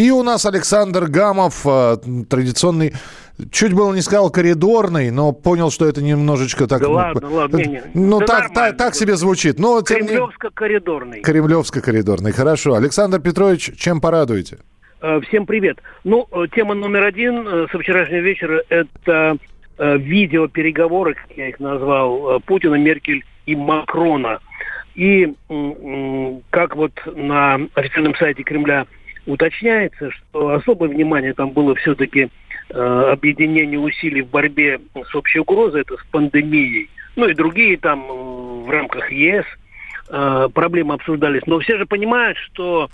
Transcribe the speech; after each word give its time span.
И 0.00 0.10
у 0.10 0.22
нас 0.22 0.46
Александр 0.46 1.08
Гамов, 1.08 1.66
э, 1.66 1.96
традиционный, 2.26 2.94
чуть 3.52 3.74
было 3.74 3.92
не 3.92 4.00
сказал 4.00 4.30
коридорный, 4.30 5.10
но 5.10 5.32
понял, 5.32 5.70
что 5.70 5.86
это 5.86 6.02
немножечко 6.02 6.66
так... 6.66 6.80
Да 6.80 6.88
ладно, 6.88 7.28
ладно, 7.28 7.56
не, 7.58 7.66
не. 7.66 7.82
Ну, 7.92 8.18
Да 8.20 8.24
так, 8.26 8.54
так, 8.54 8.76
так 8.78 8.94
себе 8.94 9.16
звучит. 9.16 9.58
Но, 9.58 9.82
тем 9.82 10.00
не- 10.00 10.06
Кремлевско-коридорный. 10.08 11.20
Кремлевско-коридорный, 11.20 12.32
хорошо. 12.32 12.76
Александр 12.76 13.20
Петрович, 13.20 13.72
чем 13.76 14.00
порадуете? 14.00 14.60
Э, 15.02 15.20
Всем 15.28 15.44
привет. 15.44 15.82
Ну, 16.04 16.26
э, 16.32 16.46
тема 16.56 16.72
номер 16.72 17.04
один 17.04 17.46
э, 17.46 17.66
со 17.70 17.78
вчерашнего 17.78 18.20
вечера– 18.20 18.62
это 18.70 19.36
э, 19.76 19.98
видео 19.98 20.48
переговоры, 20.48 21.12
как 21.12 21.36
я 21.36 21.50
их 21.50 21.60
назвал, 21.60 22.36
э, 22.36 22.40
Путина, 22.40 22.76
Меркель 22.76 23.22
и 23.44 23.54
Макрона. 23.54 24.40
И 24.94 25.34
как 26.50 26.74
вот 26.74 26.92
на 27.14 27.60
официальном 27.74 28.14
сайте 28.16 28.42
Кремля 28.42 28.86
уточняется, 29.26 30.10
что 30.10 30.50
особое 30.50 30.88
внимание 30.88 31.34
там 31.34 31.50
было 31.50 31.74
все-таки 31.76 32.28
э, 32.70 33.10
объединению 33.12 33.82
усилий 33.82 34.22
в 34.22 34.28
борьбе 34.28 34.80
с 34.94 35.14
общей 35.14 35.40
угрозой, 35.40 35.82
это 35.82 35.96
с 35.96 36.04
пандемией. 36.10 36.88
Ну 37.16 37.28
и 37.28 37.34
другие 37.34 37.76
там 37.76 38.00
э, 38.00 38.66
в 38.66 38.70
рамках 38.70 39.10
ЕС 39.10 39.44
э, 40.08 40.48
проблемы 40.54 40.94
обсуждались. 40.94 41.42
Но 41.46 41.58
все 41.60 41.78
же 41.78 41.86
понимают, 41.86 42.38
что 42.38 42.90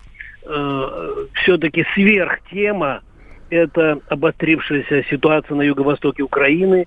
все-таки 1.35 1.85
сверх 1.93 2.39
тема 2.53 3.03
это 3.51 3.99
обострившаяся 4.09 5.05
ситуация 5.11 5.55
на 5.55 5.63
юго-востоке 5.63 6.23
Украины. 6.23 6.87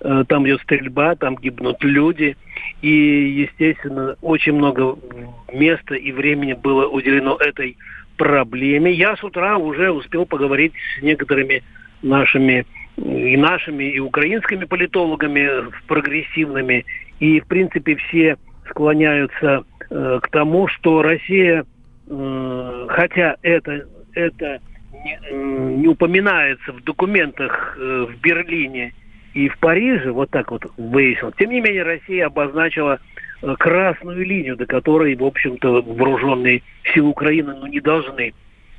Э, 0.00 0.24
Там 0.28 0.46
идет 0.46 0.60
стрельба, 0.62 1.14
там 1.14 1.36
гибнут 1.36 1.82
люди. 1.82 2.36
И, 2.80 2.88
естественно, 2.88 4.16
очень 4.20 4.54
много 4.54 4.96
места 5.52 5.94
и 5.94 6.12
времени 6.12 6.54
было 6.54 6.86
уделено 6.86 7.36
этой 7.36 7.76
проблеме. 8.22 8.92
Я 8.92 9.16
с 9.16 9.24
утра 9.24 9.56
уже 9.58 9.90
успел 9.90 10.26
поговорить 10.26 10.72
с 10.98 11.02
некоторыми 11.02 11.62
нашими 12.02 12.64
и 12.96 13.36
нашими, 13.36 13.84
и 13.84 13.98
украинскими 13.98 14.64
политологами 14.64 15.48
прогрессивными. 15.86 16.84
И, 17.20 17.40
в 17.40 17.46
принципе, 17.46 17.96
все 17.96 18.36
склоняются 18.68 19.64
э, 19.90 20.20
к 20.22 20.28
тому, 20.28 20.68
что 20.68 21.02
Россия 21.02 21.64
Э, 22.08 22.86
хотя 22.90 23.36
это, 23.42 23.86
это 24.14 24.60
не, 25.04 25.18
э, 25.30 25.76
не 25.78 25.88
упоминается 25.88 26.72
в 26.72 26.82
документах 26.82 27.76
э, 27.78 28.06
в 28.10 28.20
Берлине 28.20 28.92
и 29.34 29.48
в 29.48 29.58
Париже, 29.58 30.12
вот 30.12 30.30
так 30.30 30.50
вот 30.50 30.64
выяснилось. 30.76 31.34
Тем 31.38 31.50
не 31.50 31.60
менее, 31.60 31.84
Россия 31.84 32.26
обозначила 32.26 32.94
э, 32.94 33.21
красную 33.58 34.24
линию, 34.24 34.56
до 34.56 34.66
которой, 34.66 35.14
в 35.16 35.24
общем-то, 35.24 35.82
вооруженные 35.82 36.62
силы 36.92 37.10
Украины 37.10 37.54
ну, 37.54 37.66
не 37.66 37.80
должны 37.80 38.34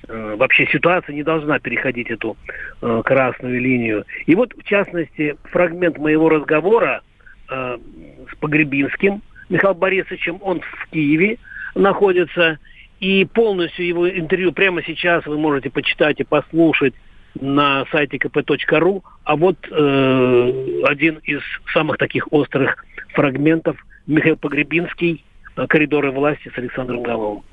э, 0.08 0.36
вообще 0.38 0.67
ситуация 0.67 1.14
не 1.14 1.23
должна 1.23 1.59
переходить 1.59 2.09
эту 2.09 2.38
э, 2.81 3.02
красную 3.03 3.59
линию. 3.59 4.06
И 4.25 4.36
вот, 4.36 4.53
в 4.58 4.64
частности, 4.64 5.36
фрагмент 5.44 5.97
моего 5.97 6.30
разговора 6.30 7.02
э, 7.50 7.78
с 8.31 8.36
Погребинским 8.38 9.22
Михаилом 9.50 9.78
Борисовичем, 9.78 10.38
он 10.41 10.61
в 10.61 10.89
Киеве 10.91 11.38
находится, 11.75 12.59
и 13.00 13.25
полностью 13.25 13.86
его 13.86 14.09
интервью 14.09 14.53
прямо 14.53 14.81
сейчас 14.84 15.25
вы 15.25 15.38
можете 15.38 15.69
почитать 15.69 16.19
и 16.19 16.23
послушать 16.23 16.94
на 17.40 17.85
сайте 17.91 18.18
kp.ru. 18.18 19.03
А 19.23 19.35
вот 19.35 19.57
э, 19.69 20.81
один 20.85 21.16
из 21.23 21.41
самых 21.73 21.97
таких 21.97 22.31
острых 22.31 22.85
фрагментов 23.09 23.78
Михаил 24.06 24.36
Погребинский 24.36 25.25
«Коридоры 25.69 26.12
власти» 26.12 26.52
с 26.53 26.58
Александром 26.58 27.03
Галовым. 27.03 27.44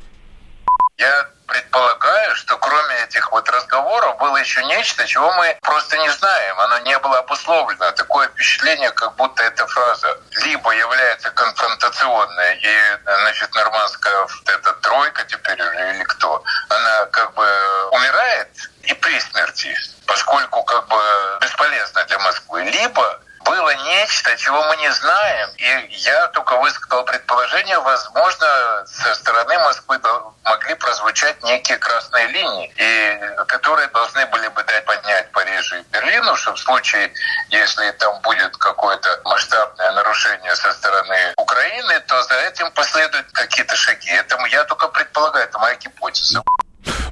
Я 0.98 1.28
предполагаю, 1.46 2.34
что 2.34 2.58
кроме 2.58 3.04
этих 3.04 3.30
вот 3.32 3.48
разговоров 3.48 4.18
было 4.18 4.36
еще 4.36 4.62
нечто, 4.64 5.06
чего 5.06 5.32
мы 5.34 5.56
просто 5.62 5.96
не 5.98 6.08
знаем. 6.10 6.60
Оно 6.60 6.78
не 6.78 6.98
было 6.98 7.18
обусловлено. 7.18 7.90
Такое 7.92 8.28
впечатление, 8.28 8.90
как 8.90 9.14
будто 9.16 9.42
эта 9.42 9.66
фраза 9.66 10.18
либо 10.44 10.72
является 10.72 11.30
конфронтационной, 11.30 12.56
и, 12.56 12.76
значит, 13.22 13.54
нормандская 13.54 14.22
вот 14.22 14.48
эта 14.48 14.72
тройка 14.82 15.24
теперь 15.24 15.60
уже 15.62 15.94
или 15.94 16.02
кто, 16.04 16.42
она 16.68 17.06
как 17.06 17.32
бы 17.34 17.46
умирает 17.92 18.48
и 18.82 18.92
при 18.94 19.18
смерти, 19.20 19.74
поскольку 20.06 20.62
как 20.64 20.86
бы 20.88 20.96
бесполезна 21.40 22.04
для 22.06 22.18
Москвы. 22.18 22.64
Либо 22.64 23.20
было 23.50 23.74
нечто, 23.74 24.36
чего 24.36 24.62
мы 24.68 24.76
не 24.76 24.92
знаем. 24.92 25.48
И 25.58 25.94
я 25.96 26.28
только 26.28 26.56
высказал 26.58 27.04
предположение, 27.04 27.80
возможно, 27.80 28.46
со 28.86 29.14
стороны 29.16 29.58
Москвы 29.58 29.98
могли 30.44 30.74
прозвучать 30.74 31.42
некие 31.42 31.76
красные 31.78 32.28
линии, 32.28 32.72
и 32.76 33.44
которые 33.48 33.88
должны 33.88 34.24
были 34.26 34.46
бы 34.48 34.62
дать 34.62 34.84
поднять 34.84 35.32
Парижу 35.32 35.76
и 35.76 35.82
Берлину, 35.92 36.36
что 36.36 36.54
в 36.54 36.60
случае, 36.60 37.12
если 37.48 37.90
там 37.92 38.20
будет 38.22 38.56
какое-то 38.56 39.20
масштабное 39.24 39.92
нарушение 39.92 40.54
со 40.54 40.72
стороны 40.72 41.34
Украины, 41.36 42.00
то 42.06 42.22
за 42.22 42.34
этим 42.34 42.70
последуют 42.70 43.26
какие-то 43.32 43.74
шаги. 43.74 44.10
Это 44.10 44.38
я 44.50 44.62
только 44.64 44.86
предполагаю, 44.88 45.46
это 45.46 45.58
моя 45.58 45.74
гипотеза. 45.74 46.42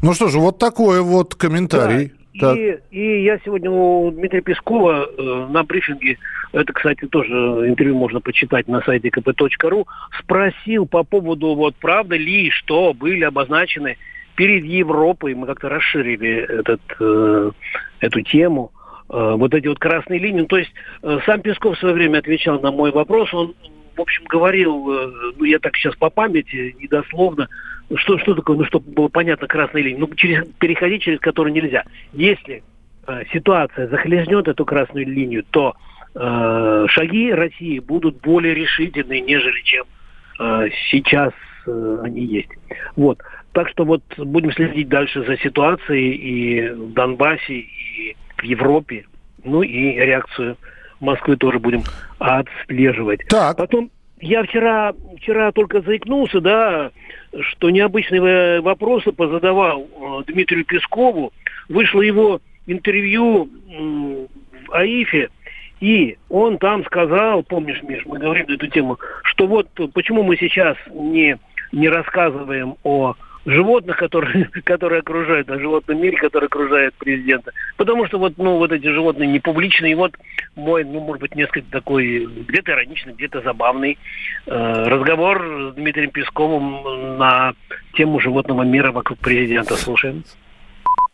Ну 0.02 0.14
что 0.14 0.28
же, 0.28 0.38
вот 0.38 0.58
такой 0.60 1.00
вот 1.00 1.34
комментарий. 1.34 2.08
Да. 2.08 2.17
Так. 2.38 2.56
И, 2.56 2.78
и 2.90 3.22
я 3.24 3.38
сегодня 3.44 3.70
у 3.70 4.10
Дмитрия 4.10 4.40
Пескова 4.40 5.06
э, 5.06 5.46
на 5.50 5.64
брифинге, 5.64 6.18
это, 6.52 6.72
кстати, 6.72 7.06
тоже 7.06 7.34
интервью 7.68 7.96
можно 7.96 8.20
почитать 8.20 8.68
на 8.68 8.80
сайте 8.82 9.08
kp.ru, 9.08 9.86
спросил 10.18 10.86
по 10.86 11.04
поводу, 11.04 11.54
вот 11.54 11.74
правда 11.76 12.16
ли, 12.16 12.50
что 12.50 12.94
были 12.94 13.24
обозначены 13.24 13.96
перед 14.36 14.64
Европой, 14.64 15.34
мы 15.34 15.46
как-то 15.46 15.68
расширили 15.68 16.60
этот, 16.60 16.80
э, 17.00 17.50
эту 18.00 18.20
тему, 18.22 18.72
э, 19.10 19.34
вот 19.36 19.52
эти 19.52 19.66
вот 19.66 19.78
красные 19.78 20.20
линии. 20.20 20.42
Ну, 20.42 20.46
То 20.46 20.58
есть 20.58 20.72
э, 21.02 21.18
сам 21.26 21.40
Песков 21.40 21.76
в 21.76 21.80
свое 21.80 21.94
время 21.94 22.18
отвечал 22.18 22.60
на 22.60 22.70
мой 22.70 22.92
вопрос, 22.92 23.34
он, 23.34 23.54
в 23.98 24.00
общем, 24.00 24.24
говорил, 24.24 24.90
э, 24.90 25.32
ну, 25.36 25.44
я 25.44 25.58
так 25.58 25.76
сейчас 25.76 25.96
по 25.96 26.08
памяти, 26.08 26.76
недословно, 26.80 27.48
что, 27.96 28.16
что 28.18 28.34
такое, 28.34 28.56
ну, 28.56 28.64
чтобы 28.64 28.90
было 28.92 29.08
понятно, 29.08 29.48
красная 29.48 29.82
линия. 29.82 29.98
Ну, 29.98 30.14
через, 30.14 30.46
переходить 30.60 31.02
через 31.02 31.18
которую 31.18 31.52
нельзя. 31.52 31.84
Если 32.12 32.62
э, 33.06 33.22
ситуация 33.32 33.88
захлестнет 33.88 34.46
эту 34.46 34.64
красную 34.64 35.06
линию, 35.06 35.44
то 35.50 35.74
э, 36.14 36.86
шаги 36.90 37.32
России 37.32 37.80
будут 37.80 38.20
более 38.20 38.54
решительные, 38.54 39.20
нежели 39.20 39.60
чем 39.62 39.84
э, 40.38 40.68
сейчас 40.90 41.32
э, 41.66 41.98
они 42.04 42.24
есть. 42.24 42.50
Вот. 42.94 43.18
Так 43.52 43.68
что 43.70 43.84
вот 43.84 44.02
будем 44.16 44.52
следить 44.52 44.88
дальше 44.88 45.24
за 45.24 45.36
ситуацией 45.38 46.12
и 46.12 46.68
в 46.70 46.92
Донбассе, 46.92 47.54
и 47.54 48.16
в 48.36 48.44
Европе. 48.44 49.06
Ну 49.42 49.62
и 49.62 49.94
реакцию 49.94 50.56
Москвы 51.00 51.36
тоже 51.36 51.58
будем 51.58 51.82
отслеживать. 52.18 53.20
Так. 53.28 53.56
Потом 53.56 53.90
я 54.20 54.42
вчера, 54.42 54.94
вчера 55.16 55.52
только 55.52 55.80
заикнулся, 55.80 56.40
да, 56.40 56.90
что 57.40 57.70
необычные 57.70 58.20
э, 58.20 58.60
вопросы 58.60 59.12
позадавал 59.12 59.82
э, 59.82 60.32
Дмитрию 60.32 60.64
Пескову. 60.64 61.32
Вышло 61.68 62.00
его 62.00 62.40
интервью 62.66 63.48
в 63.68 64.72
АИФе, 64.72 65.28
и 65.80 66.16
он 66.28 66.58
там 66.58 66.84
сказал, 66.84 67.42
помнишь, 67.42 67.82
Миш, 67.82 68.04
мы 68.04 68.18
говорим 68.18 68.46
на 68.48 68.54
эту 68.54 68.66
тему, 68.66 68.98
что 69.22 69.46
вот 69.46 69.68
почему 69.94 70.22
мы 70.22 70.36
сейчас 70.36 70.76
не, 70.92 71.38
не 71.72 71.88
рассказываем 71.88 72.74
о 72.82 73.14
животных, 73.48 73.96
которые, 73.96 74.44
которые 74.64 75.00
окружают, 75.00 75.50
о 75.50 75.58
животном 75.58 76.00
мире, 76.00 76.16
который 76.16 76.46
окружает 76.46 76.94
президента. 76.94 77.52
Потому 77.76 78.06
что 78.06 78.18
вот, 78.18 78.34
ну, 78.36 78.58
вот 78.58 78.72
эти 78.72 78.86
животные 78.86 79.28
не 79.28 79.40
публичные. 79.40 79.92
И 79.92 79.94
вот 79.94 80.16
мой, 80.54 80.84
ну, 80.84 81.00
может 81.00 81.22
быть, 81.22 81.34
несколько 81.34 81.70
такой, 81.70 82.26
где-то 82.26 82.72
ироничный, 82.72 83.14
где-то 83.14 83.40
забавный 83.40 83.98
э, 84.46 84.84
разговор 84.88 85.72
с 85.72 85.74
Дмитрием 85.74 86.10
Песковым 86.10 87.18
на 87.18 87.54
тему 87.94 88.20
животного 88.20 88.62
мира 88.62 88.92
вокруг 88.92 89.18
президента. 89.18 89.74
Слушаем. 89.74 90.24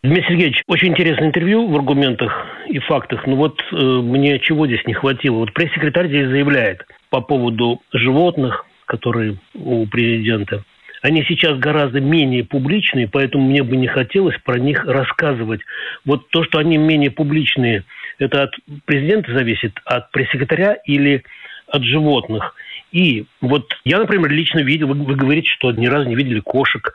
Дмитрий 0.03 0.27
Сергеевич, 0.27 0.61
очень 0.67 0.89
интересное 0.89 1.29
интервью 1.29 1.67
в 1.67 1.75
аргументах 1.75 2.45
и 2.67 2.77
фактах. 2.79 3.25
Но 3.25 3.35
вот 3.37 3.59
э, 3.71 3.75
мне 3.75 4.39
чего 4.39 4.67
здесь 4.67 4.85
не 4.85 4.93
хватило? 4.93 5.37
Вот 5.37 5.53
пресс-секретарь 5.53 6.09
здесь 6.09 6.27
заявляет 6.27 6.85
по 7.09 7.21
поводу 7.21 7.81
животных, 7.91 8.65
которые 8.85 9.37
у 9.55 9.87
президента. 9.87 10.63
Они 11.05 11.23
сейчас 11.27 11.59
гораздо 11.59 12.01
менее 12.01 12.43
публичные, 12.43 13.07
поэтому 13.07 13.47
мне 13.47 13.61
бы 13.61 13.77
не 13.77 13.85
хотелось 13.85 14.35
про 14.43 14.57
них 14.57 14.83
рассказывать. 14.85 15.61
Вот 16.03 16.29
то, 16.29 16.43
что 16.43 16.57
они 16.57 16.77
менее 16.77 17.11
публичные, 17.11 17.83
это 18.17 18.41
от 18.41 18.55
президента 18.85 19.31
зависит, 19.31 19.79
от 19.85 20.09
пресс-секретаря 20.09 20.79
или 20.83 21.23
от 21.67 21.83
животных. 21.83 22.55
И 22.91 23.25
вот 23.39 23.71
я, 23.83 23.99
например, 23.99 24.31
лично 24.31 24.61
видел, 24.61 24.87
вы, 24.87 24.95
вы 24.95 25.13
говорите, 25.13 25.47
что 25.47 25.71
ни 25.73 25.85
разу 25.85 26.09
не 26.09 26.15
видели 26.15 26.39
кошек 26.39 26.91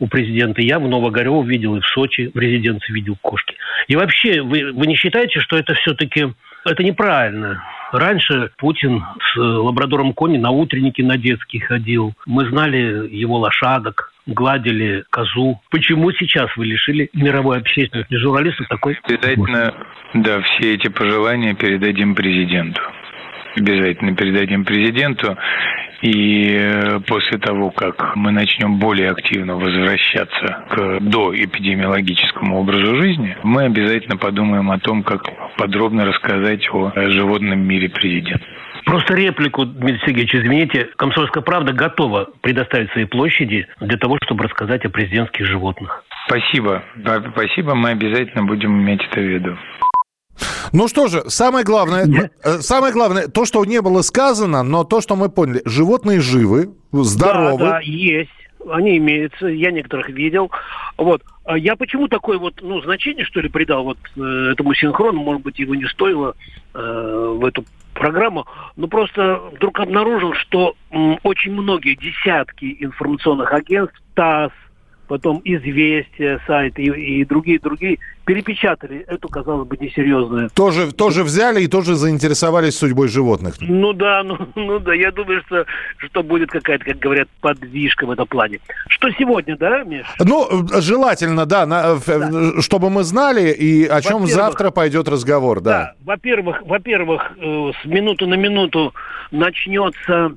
у 0.00 0.08
президента. 0.08 0.60
Я 0.62 0.78
в 0.78 0.88
Новогорево 0.88 1.44
видел 1.44 1.76
и 1.76 1.80
в 1.80 1.86
Сочи 1.86 2.30
в 2.34 2.38
резиденции 2.38 2.92
видел 2.92 3.16
кошки. 3.20 3.54
И 3.86 3.94
вообще, 3.94 4.42
вы, 4.42 4.72
вы 4.72 4.86
не 4.86 4.96
считаете, 4.96 5.40
что 5.40 5.56
это 5.56 5.74
все-таки 5.74 6.32
это 6.64 6.82
неправильно? 6.82 7.62
Раньше 7.92 8.50
Путин 8.58 9.04
с 9.32 9.36
лабрадором 9.36 10.12
Кони 10.12 10.38
на 10.38 10.50
утренники 10.50 11.02
на 11.02 11.16
детские 11.16 11.62
ходил. 11.62 12.14
Мы 12.26 12.48
знали 12.48 13.08
его 13.10 13.38
лошадок, 13.38 14.12
гладили 14.26 15.04
козу. 15.10 15.60
Почему 15.70 16.10
сейчас 16.12 16.54
вы 16.56 16.66
лишили 16.66 17.10
мировой 17.12 17.58
общественности 17.58 18.14
журналистов 18.14 18.68
такой? 18.68 18.98
Обязательно, 19.04 19.74
да, 20.14 20.40
все 20.40 20.74
эти 20.74 20.88
пожелания 20.88 21.54
передадим 21.54 22.14
президенту 22.14 22.80
обязательно 23.56 24.14
передадим 24.14 24.64
президенту. 24.64 25.36
И 26.02 26.56
э, 26.58 27.00
после 27.00 27.38
того, 27.38 27.70
как 27.70 28.16
мы 28.16 28.30
начнем 28.32 28.78
более 28.78 29.10
активно 29.10 29.56
возвращаться 29.56 30.64
к 30.70 31.00
доэпидемиологическому 31.00 32.58
образу 32.58 32.96
жизни, 32.96 33.36
мы 33.42 33.64
обязательно 33.64 34.16
подумаем 34.16 34.70
о 34.70 34.78
том, 34.78 35.02
как 35.02 35.22
подробно 35.56 36.06
рассказать 36.06 36.66
о 36.72 36.92
животном 37.10 37.60
мире 37.60 37.90
президента. 37.90 38.44
Просто 38.86 39.14
реплику, 39.14 39.66
Дмитрий 39.66 40.00
Сергеевич, 40.00 40.34
извините, 40.34 40.88
«Комсомольская 40.96 41.42
правда» 41.42 41.72
готова 41.72 42.30
предоставить 42.40 42.90
свои 42.92 43.04
площади 43.04 43.66
для 43.80 43.98
того, 43.98 44.18
чтобы 44.24 44.44
рассказать 44.44 44.84
о 44.84 44.90
президентских 44.90 45.46
животных. 45.46 46.02
Спасибо. 46.26 46.82
Спасибо, 47.32 47.74
мы 47.74 47.90
обязательно 47.90 48.44
будем 48.44 48.80
иметь 48.80 49.02
это 49.10 49.20
в 49.20 49.24
виду. 49.24 49.56
Ну 50.72 50.88
что 50.88 51.08
же, 51.08 51.24
самое 51.28 51.64
главное, 51.64 52.06
Нет. 52.06 52.32
Э, 52.44 52.58
самое 52.60 52.92
главное, 52.92 53.28
то, 53.28 53.44
что 53.44 53.64
не 53.64 53.80
было 53.80 54.02
сказано, 54.02 54.62
но 54.62 54.84
то, 54.84 55.00
что 55.00 55.16
мы 55.16 55.28
поняли, 55.28 55.62
животные 55.64 56.20
живы, 56.20 56.70
здоровы. 56.92 57.58
Да, 57.58 57.70
да, 57.70 57.80
есть. 57.80 58.30
Они 58.68 58.98
имеются, 58.98 59.46
я 59.46 59.70
некоторых 59.70 60.10
видел. 60.10 60.50
Вот. 60.98 61.22
А 61.44 61.56
я 61.56 61.76
почему 61.76 62.08
такое 62.08 62.38
вот, 62.38 62.60
ну, 62.62 62.80
значение, 62.82 63.24
что 63.24 63.40
ли, 63.40 63.48
придал 63.48 63.84
вот 63.84 63.98
э, 64.16 64.50
этому 64.52 64.74
синхрону, 64.74 65.22
может 65.22 65.42
быть, 65.42 65.58
его 65.58 65.74
не 65.74 65.86
стоило 65.86 66.34
э, 66.74 67.34
в 67.38 67.44
эту 67.44 67.64
программу, 67.94 68.46
но 68.76 68.86
просто 68.86 69.40
вдруг 69.54 69.80
обнаружил, 69.80 70.34
что 70.34 70.74
м, 70.90 71.18
очень 71.22 71.52
многие 71.52 71.96
десятки 71.96 72.76
информационных 72.80 73.52
агентств, 73.52 74.00
ТАСС, 74.14 74.52
потом 75.10 75.42
«Известия», 75.44 76.40
сайт 76.46 76.78
и, 76.78 76.84
и 76.84 77.24
другие, 77.24 77.58
другие 77.58 77.98
перепечатали 78.24 79.00
эту, 79.08 79.28
казалось 79.28 79.66
бы, 79.66 79.76
несерьезную. 79.76 80.50
Тоже, 80.54 80.92
тоже 80.92 81.24
взяли 81.24 81.62
и 81.62 81.66
тоже 81.66 81.96
заинтересовались 81.96 82.78
судьбой 82.78 83.08
животных. 83.08 83.56
Ну 83.58 83.92
да, 83.92 84.22
ну, 84.22 84.38
ну 84.54 84.78
да, 84.78 84.94
я 84.94 85.10
думаю, 85.10 85.42
что, 85.46 85.66
что 85.98 86.22
будет 86.22 86.50
какая-то, 86.50 86.84
как 86.84 87.00
говорят, 87.00 87.26
подвижка 87.40 88.06
в 88.06 88.12
этом 88.12 88.28
плане. 88.28 88.60
Что 88.86 89.10
сегодня, 89.10 89.56
да, 89.56 89.82
Миш? 89.82 90.06
Ну, 90.20 90.46
желательно, 90.80 91.44
да, 91.44 91.66
на, 91.66 91.96
да. 92.06 92.62
чтобы 92.62 92.88
мы 92.88 93.02
знали, 93.02 93.50
и 93.50 93.86
о 93.86 94.00
чем 94.02 94.28
завтра 94.28 94.70
пойдет 94.70 95.08
разговор, 95.08 95.60
да. 95.60 95.70
да 95.70 95.94
во-первых, 96.04 96.62
во-первых, 96.64 97.32
э, 97.36 97.72
с 97.82 97.84
минуты 97.84 98.26
на 98.26 98.34
минуту 98.34 98.94
начнется 99.32 100.36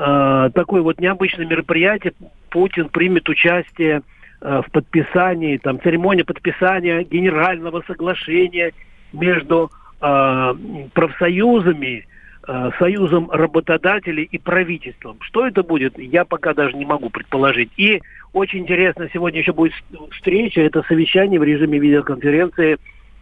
э, 0.00 0.50
такое 0.54 0.82
вот 0.82 1.00
необычное 1.00 1.46
мероприятие 1.46 2.14
Путин 2.48 2.88
примет 2.88 3.28
участие 3.28 4.02
э, 4.40 4.62
в 4.66 4.70
подписании, 4.70 5.58
там, 5.58 5.80
церемония 5.80 6.24
подписания 6.24 7.04
генерального 7.04 7.82
соглашения 7.86 8.72
между 9.12 9.70
э, 10.00 10.54
профсоюзами, 10.94 12.06
э, 12.48 12.70
союзом 12.78 13.30
работодателей 13.30 14.24
и 14.24 14.38
правительством. 14.38 15.18
Что 15.20 15.46
это 15.46 15.62
будет, 15.62 15.98
я 15.98 16.24
пока 16.24 16.54
даже 16.54 16.76
не 16.76 16.86
могу 16.86 17.10
предположить. 17.10 17.70
И 17.76 18.00
очень 18.32 18.60
интересно, 18.60 19.08
сегодня 19.12 19.40
еще 19.40 19.52
будет 19.52 19.74
встреча, 20.12 20.62
это 20.62 20.82
совещание 20.88 21.38
в 21.38 21.44
режиме 21.44 21.78
видеоконференции 21.78 22.78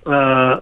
э, 0.06 0.60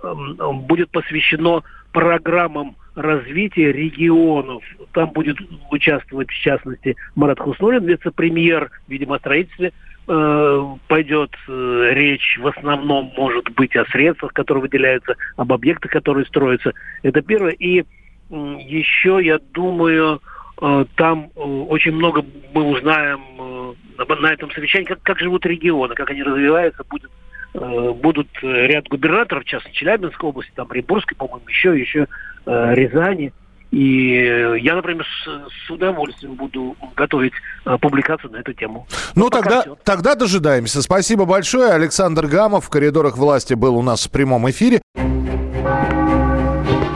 будет 0.67 0.91
посвящено 0.91 1.63
программам 1.97 2.77
развития 2.95 3.73
регионов. 3.73 4.63
Там 4.93 5.13
будет 5.13 5.39
участвовать, 5.71 6.29
в 6.29 6.39
частности, 6.43 6.95
Марат 7.15 7.41
Хуснулин, 7.41 7.87
вице-премьер, 7.87 8.71
видимо, 8.87 9.17
о 9.17 9.19
строительстве 9.19 9.73
э, 10.07 10.65
пойдет 10.89 11.31
э, 11.49 11.91
речь 11.95 12.39
в 12.39 12.49
основном, 12.49 13.15
может 13.17 13.51
быть, 13.53 13.75
о 13.77 13.87
средствах, 13.87 14.35
которые 14.35 14.61
выделяются, 14.61 15.15
об 15.37 15.55
объектах, 15.55 15.91
которые 15.91 16.27
строятся. 16.27 16.75
Это 17.03 17.23
первое. 17.23 17.53
И 17.53 17.83
еще, 18.29 19.19
я 19.23 19.39
думаю, 19.55 20.21
э, 20.61 20.85
там 20.97 21.31
очень 21.35 21.93
много 21.93 22.27
мы 22.53 22.63
узнаем 22.63 23.75
на 24.21 24.33
этом 24.35 24.51
совещании, 24.51 24.85
как, 24.85 25.03
как 25.03 25.19
живут 25.19 25.47
регионы, 25.47 25.95
как 25.95 26.11
они 26.11 26.23
развиваются, 26.23 26.85
будет 26.91 27.11
будут 27.57 28.29
ряд 28.43 28.89
губернаторов, 28.89 29.45
в 29.45 29.47
частности, 29.47 29.79
Челябинской 29.79 30.29
области, 30.29 30.53
там, 30.55 30.71
Оренбургской, 30.71 31.17
по-моему, 31.17 31.49
еще, 31.49 31.79
еще 31.79 32.07
э, 32.47 32.75
Рязани. 32.75 33.33
И 33.71 34.13
я, 34.61 34.77
например, 34.77 35.05
с, 35.05 35.67
с 35.67 35.71
удовольствием 35.71 36.35
буду 36.35 36.77
готовить 36.95 37.33
э, 37.65 37.77
публикацию 37.81 38.31
на 38.33 38.37
эту 38.39 38.53
тему. 38.53 38.87
Ну, 39.15 39.25
ну 39.25 39.31
тогда, 39.31 39.65
тогда 39.85 40.15
дожидаемся. 40.15 40.83
Спасибо 40.83 41.25
большое. 41.25 41.73
Александр 41.73 42.27
Гамов 42.27 42.67
в 42.67 42.71
«Коридорах 42.71 43.19
власти» 43.19 43.55
был 43.55 43.77
у 43.77 43.83
нас 43.83 44.07
в 44.07 44.11
прямом 44.11 44.49
эфире. 44.51 44.81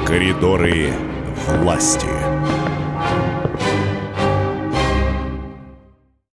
«Коридоры 0.07 0.91
власти». 1.61 2.20